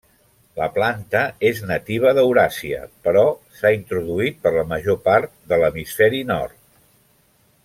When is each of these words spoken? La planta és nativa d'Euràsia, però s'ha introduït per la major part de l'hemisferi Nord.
La 0.59 0.67
planta 0.77 1.19
és 1.49 1.61
nativa 1.71 2.13
d'Euràsia, 2.19 2.81
però 3.09 3.25
s'ha 3.59 3.75
introduït 3.77 4.43
per 4.47 4.57
la 4.59 4.67
major 4.75 5.01
part 5.09 5.37
de 5.53 5.65
l'hemisferi 5.65 6.27
Nord. 6.35 6.61